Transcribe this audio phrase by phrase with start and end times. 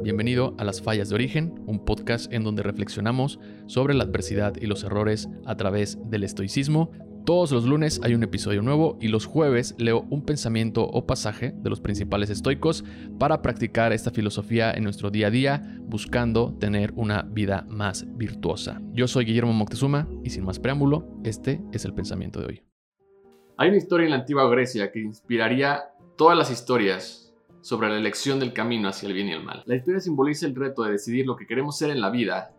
[0.00, 4.66] Bienvenido a Las Fallas de Origen, un podcast en donde reflexionamos sobre la adversidad y
[4.66, 6.92] los errores a través del estoicismo.
[7.26, 11.52] Todos los lunes hay un episodio nuevo y los jueves leo un pensamiento o pasaje
[11.52, 12.84] de los principales estoicos
[13.18, 18.80] para practicar esta filosofía en nuestro día a día, buscando tener una vida más virtuosa.
[18.92, 22.62] Yo soy Guillermo Moctezuma y sin más preámbulo, este es el pensamiento de hoy.
[23.56, 25.82] Hay una historia en la antigua Grecia que inspiraría
[26.16, 27.27] todas las historias
[27.68, 29.62] sobre la elección del camino hacia el bien y el mal.
[29.66, 32.54] La historia simboliza el reto de decidir lo que queremos ser en la vida,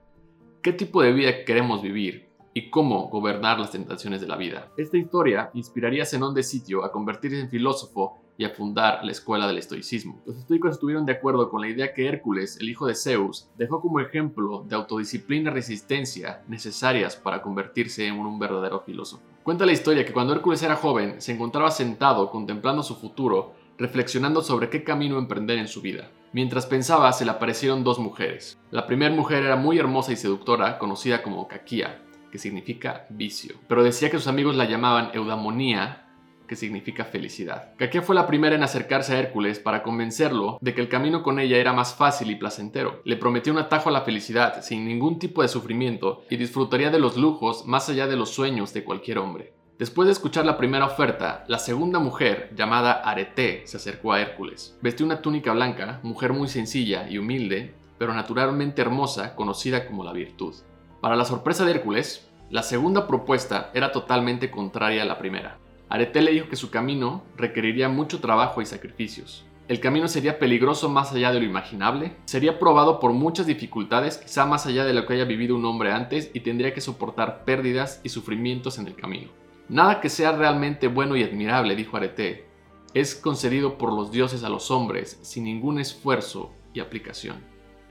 [0.62, 4.72] qué tipo de vida queremos vivir y cómo gobernar las tentaciones de la vida.
[4.78, 9.12] Esta historia inspiraría a Zenón de Sitio a convertirse en filósofo y a fundar la
[9.12, 10.22] escuela del estoicismo.
[10.28, 13.82] Los estoicos estuvieron de acuerdo con la idea que Hércules, el hijo de Zeus, dejó
[13.82, 19.24] como ejemplo de autodisciplina y resistencia necesarias para convertirse en un verdadero filósofo.
[19.42, 24.42] Cuenta la historia que cuando Hércules era joven se encontraba sentado contemplando su futuro reflexionando
[24.44, 26.12] sobre qué camino emprender en su vida.
[26.32, 28.60] Mientras pensaba, se le aparecieron dos mujeres.
[28.70, 33.84] La primera mujer era muy hermosa y seductora, conocida como Kakia, que significa vicio, pero
[33.84, 36.06] decía que sus amigos la llamaban eudamonía,
[36.48, 37.76] que significa felicidad.
[37.78, 41.40] Kakia fue la primera en acercarse a Hércules para convencerlo de que el camino con
[41.40, 43.02] ella era más fácil y placentero.
[43.06, 47.00] Le prometió un atajo a la felicidad sin ningún tipo de sufrimiento y disfrutaría de
[47.00, 49.54] los lujos más allá de los sueños de cualquier hombre.
[49.80, 54.78] Después de escuchar la primera oferta, la segunda mujer, llamada Arete, se acercó a Hércules.
[54.82, 60.12] Vestía una túnica blanca, mujer muy sencilla y humilde, pero naturalmente hermosa, conocida como la
[60.12, 60.54] virtud.
[61.00, 65.58] Para la sorpresa de Hércules, la segunda propuesta era totalmente contraria a la primera.
[65.88, 69.46] Arete le dijo que su camino requeriría mucho trabajo y sacrificios.
[69.70, 74.46] El camino sería peligroso más allá de lo imaginable, sería probado por muchas dificultades, quizá
[74.46, 78.02] más allá de lo que haya vivido un hombre antes, y tendría que soportar pérdidas
[78.04, 79.30] y sufrimientos en el camino.
[79.70, 82.48] Nada que sea realmente bueno y admirable, dijo Arete,
[82.96, 87.38] es concedido por los dioses a los hombres sin ningún esfuerzo y aplicación.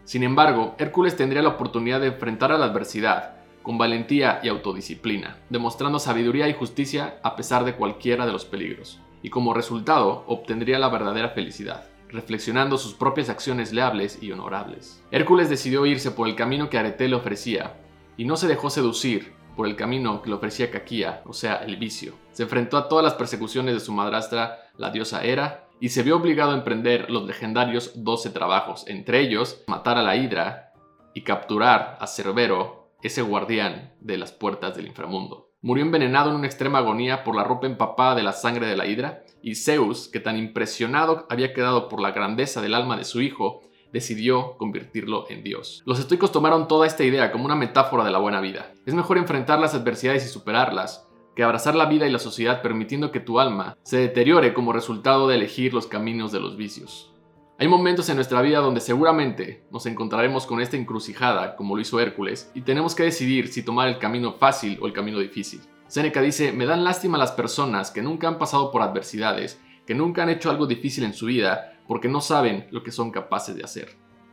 [0.04, 5.38] Sin embargo, Hércules tendría la oportunidad de enfrentar a la adversidad con valentía y autodisciplina,
[5.50, 10.80] demostrando sabiduría y justicia a pesar de cualquiera de los peligros, y como resultado obtendría
[10.80, 15.04] la verdadera felicidad, reflexionando sus propias acciones leables y honorables.
[15.12, 17.74] Hércules decidió irse por el camino que Arete le ofrecía,
[18.16, 21.78] y no se dejó seducir por el camino que le ofrecía Kakia, o sea, el
[21.78, 22.14] vicio.
[22.30, 26.14] Se enfrentó a todas las persecuciones de su madrastra, la diosa Hera, y se vio
[26.14, 30.74] obligado a emprender los legendarios 12 trabajos, entre ellos matar a la Hidra
[31.12, 35.50] y capturar a Cerbero, ese guardián de las puertas del inframundo.
[35.60, 38.86] Murió envenenado en una extrema agonía por la ropa empapada de la sangre de la
[38.86, 43.20] Hidra, y Zeus, que tan impresionado había quedado por la grandeza del alma de su
[43.20, 43.62] hijo,
[43.93, 45.82] decidió convertirlo en Dios.
[45.87, 48.72] Los estoicos tomaron toda esta idea como una metáfora de la buena vida.
[48.87, 53.12] Es mejor enfrentar las adversidades y superarlas que abrazar la vida y la sociedad permitiendo
[53.12, 57.15] que tu alma se deteriore como resultado de elegir los caminos de los vicios.
[57.60, 62.00] Hay momentos en nuestra vida donde seguramente nos encontraremos con esta encrucijada, como lo hizo
[62.00, 65.60] Hércules, y tenemos que decidir si tomar el camino fácil o el camino difícil.
[65.87, 70.22] Séneca dice, me dan lástima las personas que nunca han pasado por adversidades, que nunca
[70.22, 73.65] han hecho algo difícil en su vida, porque no saben lo que son capaces de
[73.65, 73.88] hacer.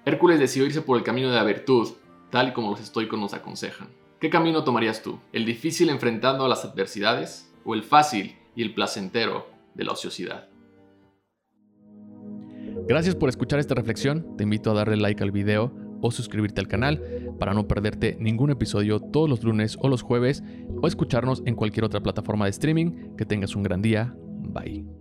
[0.06, 1.94] Hércules decidió irse por el camino de la virtud,
[2.30, 3.88] tal y como los estoicos nos aconsejan.
[4.20, 5.20] ¿Qué camino tomarías tú?
[5.34, 10.50] ¿El difícil enfrentando a las adversidades o el fácil y el placentero de la ociosidad?
[12.88, 14.38] Gracias por escuchar esta reflexión.
[14.38, 17.02] Te invito a darle like al video o suscribirte al canal
[17.40, 20.44] para no perderte ningún episodio todos los lunes o los jueves
[20.82, 23.16] o escucharnos en cualquier otra plataforma de streaming.
[23.18, 24.14] Que tengas un gran día.
[24.18, 24.95] Bye.